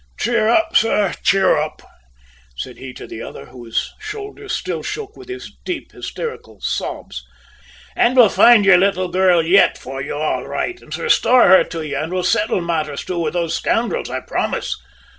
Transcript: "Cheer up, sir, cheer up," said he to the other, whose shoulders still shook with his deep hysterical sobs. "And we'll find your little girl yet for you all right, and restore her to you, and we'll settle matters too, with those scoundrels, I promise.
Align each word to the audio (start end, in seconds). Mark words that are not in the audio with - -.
"Cheer 0.19 0.47
up, 0.49 0.75
sir, 0.75 1.13
cheer 1.21 1.55
up," 1.59 1.83
said 2.57 2.77
he 2.79 2.91
to 2.91 3.05
the 3.05 3.21
other, 3.21 3.45
whose 3.45 3.93
shoulders 3.99 4.51
still 4.51 4.81
shook 4.81 5.15
with 5.15 5.29
his 5.29 5.55
deep 5.63 5.91
hysterical 5.91 6.59
sobs. 6.59 7.23
"And 7.95 8.15
we'll 8.15 8.29
find 8.29 8.65
your 8.65 8.79
little 8.79 9.09
girl 9.09 9.43
yet 9.43 9.77
for 9.77 10.01
you 10.01 10.15
all 10.15 10.47
right, 10.47 10.81
and 10.81 10.97
restore 10.97 11.47
her 11.49 11.63
to 11.65 11.85
you, 11.85 11.97
and 11.97 12.11
we'll 12.11 12.23
settle 12.23 12.61
matters 12.61 13.05
too, 13.05 13.19
with 13.19 13.33
those 13.33 13.55
scoundrels, 13.55 14.09
I 14.09 14.21
promise. 14.21 14.75